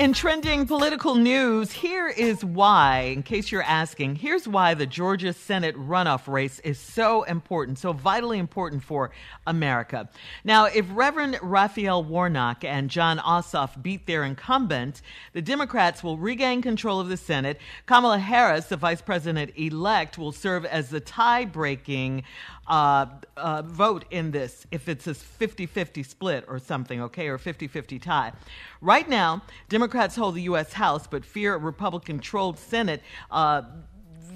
In 0.00 0.14
trending 0.14 0.66
political 0.66 1.14
news, 1.14 1.72
here 1.72 2.08
is 2.08 2.42
why, 2.42 3.12
in 3.14 3.22
case 3.22 3.52
you're 3.52 3.62
asking, 3.62 4.16
here's 4.16 4.48
why 4.48 4.72
the 4.72 4.86
Georgia 4.86 5.34
Senate 5.34 5.76
runoff 5.76 6.26
race 6.26 6.58
is 6.60 6.78
so 6.78 7.24
important, 7.24 7.78
so 7.78 7.92
vitally 7.92 8.38
important 8.38 8.82
for 8.82 9.10
America. 9.46 10.08
Now, 10.42 10.64
if 10.64 10.86
Reverend 10.90 11.38
Raphael 11.42 12.02
Warnock 12.02 12.64
and 12.64 12.88
Jon 12.88 13.18
Ossoff 13.18 13.82
beat 13.82 14.06
their 14.06 14.24
incumbent, 14.24 15.02
the 15.34 15.42
Democrats 15.42 16.02
will 16.02 16.16
regain 16.16 16.62
control 16.62 16.98
of 16.98 17.10
the 17.10 17.18
Senate. 17.18 17.60
Kamala 17.84 18.20
Harris, 18.20 18.68
the 18.68 18.78
vice 18.78 19.02
president 19.02 19.50
elect, 19.54 20.16
will 20.16 20.32
serve 20.32 20.64
as 20.64 20.88
the 20.88 21.00
tie 21.00 21.44
breaking 21.44 22.24
uh, 22.70 23.06
uh, 23.36 23.62
vote 23.62 24.04
in 24.10 24.30
this 24.30 24.64
if 24.70 24.88
it's 24.88 25.06
a 25.08 25.14
50 25.14 25.66
50 25.66 26.02
split 26.04 26.44
or 26.46 26.58
something, 26.58 27.02
okay, 27.02 27.28
or 27.28 27.36
50 27.36 27.66
50 27.66 27.98
tie. 27.98 28.32
Right 28.80 29.08
now, 29.08 29.42
Democrats 29.68 30.16
hold 30.16 30.36
the 30.36 30.42
U.S. 30.42 30.72
House 30.72 31.06
but 31.06 31.24
fear 31.24 31.54
a 31.54 31.58
Republican 31.58 32.20
controlled 32.20 32.58
Senate. 32.58 33.02
Uh, 33.30 33.62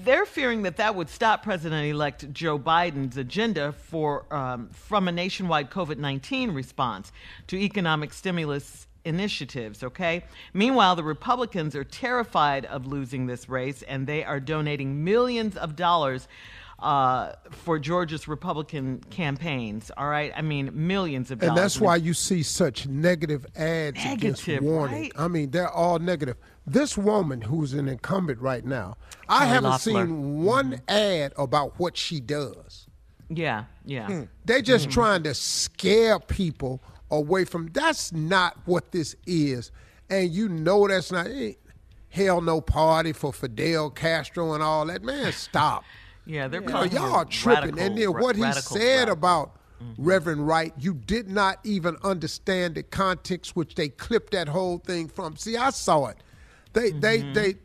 they're 0.03 0.25
fearing 0.25 0.63
that 0.63 0.77
that 0.77 0.95
would 0.95 1.09
stop 1.09 1.43
President-elect 1.43 2.31
Joe 2.31 2.59
Biden's 2.59 3.17
agenda 3.17 3.71
for 3.71 4.31
um, 4.33 4.69
from 4.69 5.07
a 5.07 5.11
nationwide 5.11 5.71
COVID-19 5.71 6.53
response 6.53 7.11
to 7.47 7.57
economic 7.57 8.13
stimulus 8.13 8.87
initiatives, 9.05 9.83
okay? 9.83 10.23
Meanwhile, 10.53 10.95
the 10.95 11.03
Republicans 11.03 11.75
are 11.75 11.83
terrified 11.83 12.65
of 12.65 12.85
losing 12.85 13.27
this 13.27 13.47
race 13.47 13.81
and 13.83 14.05
they 14.05 14.23
are 14.23 14.39
donating 14.39 15.03
millions 15.03 15.55
of 15.55 15.75
dollars 15.75 16.27
uh, 16.79 17.31
for 17.51 17.79
Georgia's 17.79 18.27
Republican 18.27 19.01
campaigns. 19.09 19.91
All 19.97 20.07
right, 20.07 20.31
I 20.35 20.41
mean 20.41 20.71
millions 20.73 21.31
of 21.31 21.41
and 21.41 21.55
that's 21.55 21.79
why 21.79 21.95
you 21.95 22.13
see 22.13 22.43
such 22.43 22.87
negative 22.87 23.45
ads 23.55 23.99
against 24.05 24.47
Negative, 24.47 24.63
Warnock. 24.63 24.91
right? 24.91 25.11
I 25.17 25.27
mean, 25.27 25.51
they're 25.51 25.69
all 25.71 25.99
negative. 25.99 26.37
This 26.67 26.97
woman 26.97 27.41
who's 27.41 27.73
an 27.73 27.87
incumbent 27.87 28.39
right 28.41 28.65
now, 28.65 28.97
I 29.29 29.39
Kelly 29.39 29.49
haven't 29.49 29.69
Loeffler. 29.71 30.05
seen 30.05 30.43
one 30.43 30.81
ad 30.87 31.33
about 31.37 31.79
what 31.79 31.95
she 31.95 32.19
does. 32.19 32.87
Yeah, 33.29 33.65
yeah. 33.85 34.23
They're 34.45 34.61
just 34.61 34.89
Mhm. 34.89 34.91
trying 34.91 35.23
to 35.23 35.33
scare 35.33 36.19
people 36.19 36.81
away 37.09 37.45
from. 37.45 37.69
That's 37.73 38.11
not 38.11 38.57
what 38.65 38.91
this 38.91 39.15
is, 39.25 39.71
and 40.09 40.29
you 40.31 40.49
know 40.49 40.87
that's 40.87 41.11
not. 41.11 41.27
eh, 41.27 41.53
Hell, 42.09 42.39
no 42.39 42.61
party 42.61 43.11
for 43.11 43.33
Fidel 43.33 43.89
Castro 43.89 44.53
and 44.53 44.63
all 44.63 44.85
that. 44.85 45.03
Man, 45.03 45.33
stop. 45.33 45.83
Yeah, 46.25 46.47
they're 46.47 46.61
yeah. 46.63 46.83
y'all 46.85 47.13
are 47.15 47.25
tripping. 47.25 47.69
and 47.69 47.77
radical- 47.77 48.13
then 48.13 48.21
what 48.23 48.35
he 48.35 48.41
radical 48.41 48.77
said 48.77 49.07
rap. 49.09 49.17
about 49.17 49.51
Reverend 49.97 50.47
Wright, 50.47 50.73
you 50.79 50.93
did 50.93 51.29
not 51.29 51.59
even 51.63 51.97
understand 52.03 52.75
the 52.75 52.83
context 52.83 53.55
which 53.55 53.75
they 53.75 53.89
clipped 53.89 54.31
that 54.31 54.47
whole 54.47 54.77
thing 54.79 55.07
from. 55.07 55.35
See, 55.37 55.55
I 55.57 55.69
saw 55.69 56.07
it. 56.07 56.17
They 56.73 56.91
they 56.91 57.21
they 57.33 57.55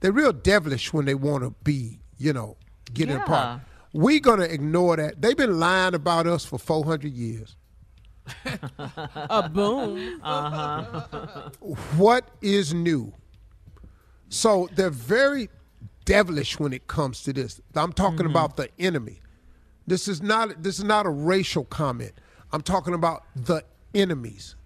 they're 0.00 0.12
real 0.12 0.32
devilish 0.32 0.92
when 0.92 1.04
they 1.04 1.14
want 1.14 1.44
to 1.44 1.50
be, 1.62 2.00
you 2.18 2.32
know, 2.32 2.56
get 2.94 3.08
in 3.08 3.18
Yeah. 3.18 3.24
part. 3.24 3.60
We 3.92 4.18
gonna 4.20 4.44
ignore 4.44 4.96
that. 4.96 5.20
They've 5.22 5.36
been 5.36 5.58
lying 5.60 5.94
about 5.94 6.26
us 6.26 6.44
for 6.44 6.58
four 6.58 6.84
hundred 6.84 7.12
years. 7.12 7.56
A 9.30 9.48
boom. 9.48 10.20
Uh-huh. 10.22 11.50
What 11.96 12.28
is 12.42 12.74
new? 12.74 13.12
So 14.28 14.68
they're 14.74 14.90
very 14.90 15.48
devilish 16.08 16.58
when 16.58 16.72
it 16.72 16.86
comes 16.86 17.22
to 17.24 17.32
this. 17.32 17.60
I'm 17.74 17.92
talking 17.92 18.26
about 18.26 18.56
the 18.56 18.68
enemy. 18.78 19.20
This 19.86 20.08
is 20.08 20.22
not 20.22 20.62
this 20.62 20.78
is 20.78 20.84
not 20.84 21.06
a 21.06 21.10
racial 21.10 21.64
comment. 21.64 22.12
I'm 22.52 22.62
talking 22.62 22.94
about 22.94 23.24
the 23.36 23.62
enemies 23.94 24.56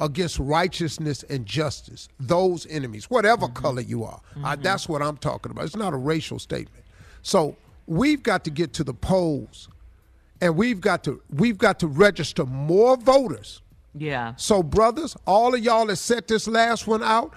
against 0.00 0.38
righteousness 0.38 1.22
and 1.24 1.46
justice. 1.46 2.08
Those 2.18 2.66
enemies, 2.66 3.10
whatever 3.10 3.46
color 3.48 3.82
you 3.82 4.04
are. 4.04 4.20
Uh, 4.42 4.56
that's 4.56 4.88
what 4.88 5.02
I'm 5.02 5.16
talking 5.18 5.52
about. 5.52 5.66
It's 5.66 5.76
not 5.76 5.92
a 5.92 5.98
racial 5.98 6.38
statement. 6.38 6.84
So 7.22 7.56
we've 7.86 8.22
got 8.22 8.44
to 8.44 8.50
get 8.50 8.72
to 8.74 8.84
the 8.84 8.94
polls 8.94 9.68
and 10.40 10.56
we've 10.56 10.80
got 10.80 11.04
to 11.04 11.22
we've 11.30 11.58
got 11.58 11.78
to 11.80 11.86
register 11.86 12.44
more 12.46 12.96
voters 12.96 13.62
Yeah. 13.96 14.34
So, 14.36 14.62
brothers, 14.62 15.16
all 15.26 15.54
of 15.54 15.60
y'all 15.60 15.86
that 15.86 15.96
set 15.96 16.26
this 16.26 16.48
last 16.48 16.86
one 16.86 17.02
out, 17.02 17.32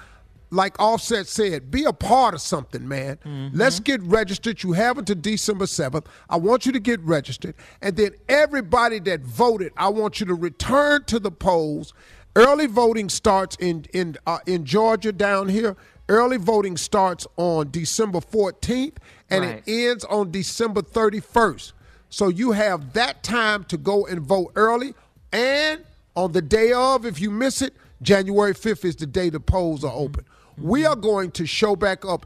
like 0.50 0.80
Offset 0.80 1.28
said, 1.28 1.70
be 1.70 1.84
a 1.84 1.92
part 1.94 2.34
of 2.34 2.42
something, 2.42 2.88
man. 2.88 3.18
Mm-hmm. 3.26 3.58
Let's 3.58 3.80
get 3.80 4.02
registered. 4.04 4.64
You 4.64 4.74
have 4.74 4.98
until 4.98 5.16
December 5.16 5.66
7th. 5.66 6.06
I 6.30 6.38
want 6.38 6.66
you 6.66 6.72
to 6.72 6.80
get 6.80 7.00
registered. 7.02 7.56
And 7.82 7.98
then 7.98 8.12
everybody 8.30 9.00
that 9.00 9.22
voted, 9.22 9.74
I 9.76 9.90
want 9.90 10.20
you 10.20 10.26
to 10.28 10.34
return 10.34 11.04
to 11.06 11.20
the 11.20 11.32
polls. 11.32 11.94
Early 12.36 12.68
voting 12.68 13.10
starts 13.10 13.56
in 13.60 13.86
in 13.94 14.16
uh, 14.28 14.40
in 14.46 14.64
Georgia 14.64 15.12
down 15.12 15.50
here. 15.50 15.76
Early 16.08 16.38
voting 16.38 16.78
starts 16.78 17.28
on 17.36 17.70
December 17.72 18.20
14th 18.20 18.96
and 19.30 19.44
Right. 19.44 19.64
it 19.66 19.90
ends 19.90 20.06
on 20.06 20.32
December 20.32 20.82
31st. 20.82 21.74
So 22.10 22.30
you 22.30 22.52
have 22.54 22.94
that 22.94 23.24
time 23.24 23.66
to 23.66 23.78
go 23.78 24.06
and 24.06 24.22
vote 24.22 24.54
early. 24.56 24.94
And 25.34 25.84
on 26.16 26.32
the 26.32 26.42
day 26.42 26.72
of, 26.72 27.06
if 27.06 27.20
you 27.20 27.30
miss 27.32 27.62
it, 27.62 27.74
January 28.02 28.54
5th 28.54 28.86
is 28.86 28.96
the 28.96 29.06
day 29.08 29.30
the 29.30 29.40
polls 29.42 29.84
are 29.84 29.92
open. 29.94 30.24
We 30.58 30.86
are 30.86 30.96
going 30.96 31.32
to 31.32 31.46
show 31.46 31.76
back 31.76 32.06
up 32.06 32.26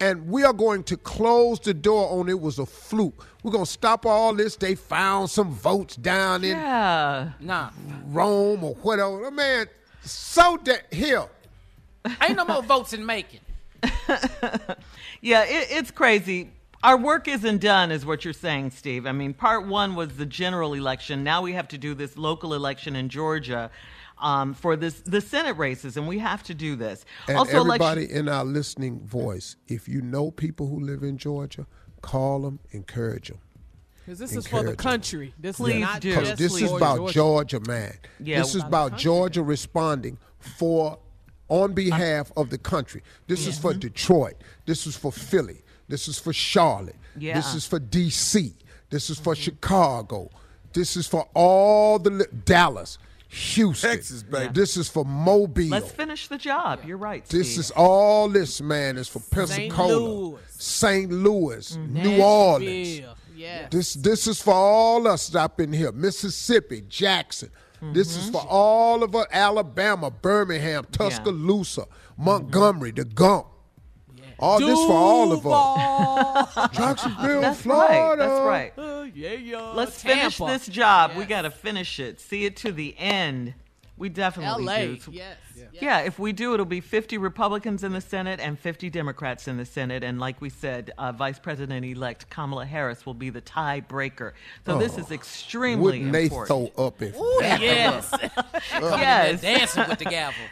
and 0.00 0.28
we 0.28 0.44
are 0.44 0.52
going 0.52 0.82
to 0.84 0.96
close 0.96 1.60
the 1.60 1.74
door 1.74 2.18
on 2.18 2.28
it 2.28 2.40
was 2.40 2.58
a 2.58 2.66
fluke. 2.66 3.26
We're 3.42 3.52
going 3.52 3.64
to 3.64 3.70
stop 3.70 4.06
all 4.06 4.34
this. 4.34 4.56
They 4.56 4.74
found 4.74 5.30
some 5.30 5.52
votes 5.52 5.96
down 5.96 6.44
in 6.44 6.56
Yeah. 6.56 7.32
Nah, 7.40 7.70
Rome 8.06 8.64
or 8.64 8.74
whatever. 8.76 9.26
Oh, 9.26 9.30
man, 9.30 9.66
so 10.02 10.58
that 10.64 10.92
here. 10.92 11.26
ain't 12.22 12.36
no 12.36 12.44
more 12.44 12.62
votes 12.62 12.92
in 12.92 13.04
making. 13.04 13.40
Yeah, 15.24 15.44
it, 15.44 15.68
it's 15.70 15.90
crazy. 15.90 16.50
Our 16.82 16.98
work 16.98 17.28
isn't 17.28 17.62
done, 17.62 17.90
is 17.90 18.04
what 18.04 18.26
you're 18.26 18.34
saying, 18.34 18.72
Steve. 18.72 19.06
I 19.06 19.12
mean, 19.12 19.32
part 19.32 19.66
one 19.66 19.94
was 19.94 20.18
the 20.18 20.26
general 20.26 20.74
election. 20.74 21.24
Now 21.24 21.40
we 21.40 21.54
have 21.54 21.66
to 21.68 21.78
do 21.78 21.94
this 21.94 22.18
local 22.18 22.52
election 22.52 22.94
in 22.94 23.08
Georgia 23.08 23.70
um, 24.24 24.54
for 24.54 24.74
this 24.74 25.00
the 25.00 25.20
Senate 25.20 25.56
races, 25.58 25.96
and 25.96 26.08
we 26.08 26.18
have 26.18 26.42
to 26.44 26.54
do 26.54 26.74
this. 26.74 27.04
And 27.28 27.36
also, 27.36 27.60
everybody 27.60 28.02
election, 28.02 28.18
in 28.18 28.28
our 28.28 28.44
listening 28.44 29.00
voice, 29.00 29.56
if 29.68 29.86
you 29.86 30.00
know 30.00 30.30
people 30.30 30.66
who 30.66 30.80
live 30.80 31.02
in 31.02 31.18
Georgia, 31.18 31.66
call 32.00 32.40
them, 32.40 32.58
encourage 32.70 33.28
them. 33.28 33.38
Because 34.04 34.18
this 34.18 34.34
is 34.34 34.46
for 34.46 34.62
the 34.62 34.76
country. 34.76 35.34
This 35.38 35.56
Please 35.56 35.76
is 35.76 35.80
not 35.80 36.00
do. 36.00 36.14
Just 36.14 36.36
this 36.38 36.60
is 36.60 36.72
about 36.72 37.10
Georgia, 37.10 37.60
man. 37.60 37.94
Yeah. 38.18 38.38
this 38.38 38.54
is 38.54 38.62
About 38.62 38.86
about 38.88 38.98
Georgia 38.98 39.42
responding 39.42 40.18
for 40.38 40.98
on 41.48 41.74
behalf 41.74 42.32
of 42.36 42.50
the 42.50 42.58
country. 42.58 43.02
This 43.26 43.46
is 43.46 43.58
for 43.58 43.74
Detroit. 43.74 44.34
This 44.66 44.86
is 44.86 44.96
for 44.96 45.12
Philly. 45.12 45.62
This 45.88 46.08
is 46.08 46.18
for 46.18 46.32
Charlotte. 46.32 46.96
Yeah. 47.18 47.34
This 47.34 47.54
is 47.54 47.66
for 47.66 47.78
D.C. 47.78 48.54
This 48.88 49.10
is 49.10 49.18
for 49.18 49.34
Chicago. 49.34 50.30
This 50.72 50.96
is 50.96 51.06
for 51.06 51.28
all 51.34 51.98
the 51.98 52.10
li- 52.10 52.24
Dallas, 52.44 52.98
Houston. 53.28 53.90
Texas, 53.90 54.22
baby. 54.22 54.52
This 54.52 54.76
is 54.76 54.88
for 54.88 55.04
Mobile. 55.04 55.68
let's 55.68 55.90
finish 55.90 56.28
the 56.28 56.38
job. 56.38 56.80
You're 56.86 56.96
right. 56.98 57.24
This 57.26 57.50
Steve. 57.52 57.60
is 57.60 57.70
all 57.72 58.28
this, 58.28 58.60
man. 58.60 58.96
Is 58.96 59.08
for 59.08 59.20
Pensacola, 59.20 59.92
Louis. 59.96 60.40
St. 60.50 61.10
Louis, 61.10 61.76
Mm-hmm. 61.76 61.94
New 62.02 62.22
Orleans. 62.22 62.88
Nashville. 63.00 63.16
Yeah. 63.36 63.68
This 63.70 63.94
this 63.94 64.26
is 64.28 64.40
for 64.40 64.54
all 64.54 65.08
us 65.08 65.34
up 65.34 65.60
in 65.60 65.72
here. 65.72 65.90
Mississippi, 65.92 66.82
Jackson. 66.88 67.50
This 67.92 68.16
is 68.16 68.30
for 68.30 68.40
all 68.48 69.02
of 69.02 69.14
us. 69.14 69.26
Alabama, 69.30 70.10
Birmingham, 70.10 70.86
Tuscaloosa, 70.90 71.84
Montgomery, 72.16 72.92
the 72.92 73.04
Gump. 73.04 73.48
All 74.38 74.58
this 74.58 74.78
for 74.86 74.92
all 74.92 75.32
of 75.32 75.46
us. 75.46 76.70
Jacksonville, 76.76 77.40
That's 77.40 77.60
Florida. 77.60 78.26
right. 78.44 78.76
That's 78.76 78.78
right. 78.78 78.78
Uh, 78.78 79.06
yeah, 79.14 79.32
yeah. 79.32 79.72
Let's 79.74 80.02
finish 80.02 80.38
this 80.38 80.66
job. 80.66 81.12
We 81.16 81.24
got 81.24 81.42
to 81.42 81.50
finish 81.50 82.00
it. 82.00 82.20
See 82.20 82.44
it 82.44 82.56
to 82.58 82.72
the 82.72 82.94
end. 82.98 83.54
We 83.96 84.08
definitely 84.08 84.64
L.A. 84.66 84.96
do. 84.96 85.12
Yes. 85.12 85.36
Yeah, 85.72 86.00
if 86.00 86.18
we 86.18 86.32
do, 86.32 86.52
it'll 86.52 86.66
be 86.66 86.80
50 86.80 87.16
Republicans 87.18 87.84
in 87.84 87.92
the 87.92 88.00
Senate 88.00 88.40
and 88.40 88.58
50 88.58 88.90
Democrats 88.90 89.46
in 89.46 89.56
the 89.56 89.64
Senate. 89.64 90.02
And 90.02 90.18
like 90.18 90.40
we 90.40 90.50
said, 90.50 90.90
uh, 90.98 91.12
Vice 91.12 91.38
President 91.38 91.86
elect 91.86 92.28
Kamala 92.28 92.66
Harris 92.66 93.06
will 93.06 93.14
be 93.14 93.30
the 93.30 93.40
tiebreaker. 93.40 94.32
So 94.66 94.78
this 94.78 94.98
is 94.98 95.12
extremely 95.12 96.00
Wouldn't 96.00 96.12
they 96.12 96.28
throw 96.28 96.72
up 96.76 97.00
if 97.02 97.16
Ooh, 97.16 97.38
yes. 97.40 98.10
Coming 98.70 98.98
Yes. 98.98 99.40
dancing 99.42 99.84
with 99.88 99.98
the 100.00 100.04
gavel. 100.06 100.44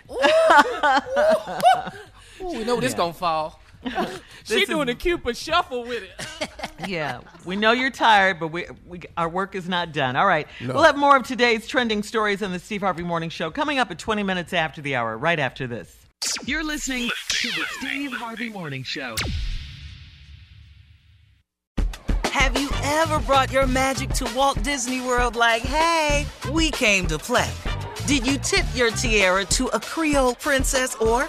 Ooh, 2.43 2.45
Ooh, 2.47 2.59
we 2.59 2.65
know 2.65 2.81
this 2.81 2.95
gonna 2.95 3.13
fall. 3.13 3.61
She 4.45 4.55
This 4.55 4.69
doing 4.69 4.89
is- 4.89 4.95
a 4.95 4.99
Cupid 4.99 5.37
shuffle 5.37 5.85
with 5.85 6.03
it. 6.03 6.49
Yeah, 6.89 7.21
we 7.45 7.55
know 7.55 7.71
you're 7.71 7.93
tired, 7.93 8.41
but 8.41 8.49
we, 8.49 8.67
we 8.89 9.03
our 9.17 9.29
work 9.29 9.55
is 9.55 9.69
not 9.69 9.93
done. 9.93 10.17
All 10.17 10.27
right, 10.27 10.49
we'll 10.61 10.83
have 10.83 10.97
more 10.97 11.17
of 11.17 11.23
today's 11.23 11.69
trending 11.69 12.03
stories 12.03 12.43
on 12.43 12.51
the 12.51 12.59
Steve 12.59 12.81
Harvey 12.81 13.05
Morning 13.05 13.31
Show 13.31 13.53
coming 13.53 13.79
up 13.79 13.93
at 13.93 14.01
20 14.01 14.25
minutes 14.25 14.53
after 14.53 14.83
the 14.83 14.97
hour. 14.97 15.17
Right 15.17 15.39
after 15.39 15.69
this. 15.69 15.97
You're 16.45 16.65
listening 16.65 17.09
to 17.29 17.49
the 17.53 17.65
Steve 17.79 18.13
Harvey 18.15 18.49
Morning 18.51 18.83
Show. 18.83 19.15
Have 22.25 22.59
you 22.61 22.69
ever 22.83 23.21
brought 23.21 23.53
your 23.53 23.67
magic 23.69 24.11
to 24.15 24.29
Walt 24.35 24.61
Disney 24.65 25.01
World 25.01 25.37
like, 25.37 25.63
hey, 25.63 26.27
we 26.51 26.71
came 26.73 27.07
to 27.07 27.19
play? 27.19 27.51
Did 28.07 28.27
you 28.27 28.39
tip 28.39 28.65
your 28.75 28.91
tiara 28.91 29.45
to 29.45 29.69
a 29.69 29.79
Creole 29.79 30.35
princess 30.35 30.97
or 30.97 31.29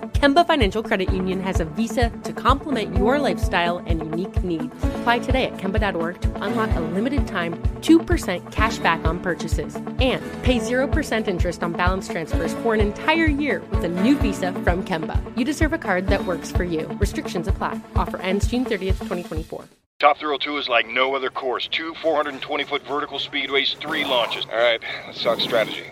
Kemba 0.13 0.45
Financial 0.45 0.83
Credit 0.83 1.11
Union 1.11 1.39
has 1.41 1.59
a 1.59 1.65
visa 1.65 2.09
to 2.23 2.33
complement 2.33 2.95
your 2.97 3.19
lifestyle 3.19 3.79
and 3.79 3.99
unique 3.99 4.43
needs. 4.43 4.73
Apply 4.83 5.19
today 5.19 5.45
at 5.45 5.57
Kemba.org 5.57 6.21
to 6.21 6.43
unlock 6.43 6.69
a 6.75 6.79
limited 6.79 7.27
time 7.27 7.53
2% 7.81 8.51
cash 8.51 8.77
back 8.79 9.03
on 9.05 9.19
purchases 9.19 9.75
and 9.75 10.21
pay 10.43 10.59
0% 10.59 11.27
interest 11.27 11.63
on 11.63 11.73
balance 11.73 12.07
transfers 12.07 12.53
for 12.55 12.73
an 12.73 12.81
entire 12.81 13.25
year 13.25 13.61
with 13.71 13.83
a 13.83 13.89
new 13.89 14.17
visa 14.17 14.53
from 14.63 14.83
Kemba. 14.83 15.19
You 15.37 15.45
deserve 15.45 15.73
a 15.73 15.77
card 15.77 16.07
that 16.07 16.25
works 16.25 16.51
for 16.51 16.63
you. 16.63 16.87
Restrictions 16.99 17.47
apply. 17.47 17.79
Offer 17.95 18.17
ends 18.21 18.47
June 18.47 18.65
30th, 18.65 18.99
2024. 18.99 19.65
Top 20.01 20.17
Thrill 20.17 20.39
2 20.39 20.57
is 20.57 20.67
like 20.67 20.87
no 20.87 21.15
other 21.15 21.29
course. 21.29 21.67
Two 21.67 21.93
420 22.01 22.63
foot 22.63 22.81
vertical 22.87 23.19
speedways, 23.19 23.75
three 23.77 24.03
launches. 24.03 24.45
All 24.45 24.57
right, 24.57 24.81
let's 25.05 25.21
talk 25.21 25.39
strategy. 25.39 25.91